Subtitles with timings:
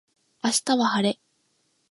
[0.43, 1.19] 明日は晴れ